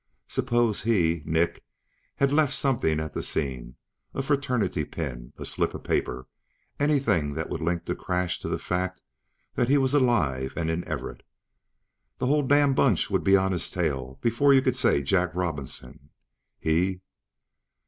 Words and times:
Suppose 0.27 0.81
he, 0.81 1.21
Nick, 1.27 1.63
had 2.15 2.31
left 2.33 2.55
something 2.55 2.99
at 2.99 3.13
the 3.13 3.21
scene... 3.21 3.75
a 4.15 4.23
fraternity 4.23 4.83
pin, 4.83 5.31
a 5.37 5.45
slip 5.45 5.75
of 5.75 5.83
paper... 5.83 6.25
anything 6.79 7.35
that 7.35 7.51
would 7.51 7.61
link 7.61 7.85
the 7.85 7.93
crash 7.95 8.39
to 8.39 8.49
the 8.49 8.57
fact 8.57 9.03
that 9.53 9.69
he 9.69 9.77
was 9.77 9.93
alive 9.93 10.53
and 10.57 10.71
in 10.71 10.83
Everett. 10.87 11.21
The 12.17 12.25
whole 12.25 12.41
damned 12.47 12.75
bunch 12.75 13.11
would 13.11 13.23
be 13.23 13.37
on 13.37 13.51
his 13.51 13.69
tail, 13.69 14.17
before 14.23 14.55
you 14.55 14.63
could 14.63 14.75
say, 14.75 15.03
"Jack 15.03 15.35
Robinson." 15.35 16.09
He... 16.59 17.01